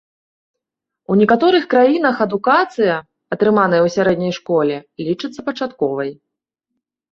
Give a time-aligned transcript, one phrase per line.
[1.11, 2.95] У некаторых краінах адукацыя,
[3.37, 4.75] атрыманая ў сярэдняй школе,
[5.07, 6.09] лічыцца пачатковай.